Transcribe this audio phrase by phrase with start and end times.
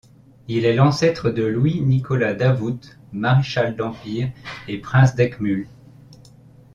[0.47, 2.79] Il est l'ancêtre de Louis Nicolas Davout,
[3.13, 4.31] maréchal d'Empire
[4.67, 5.67] et prince d’Eckmühl.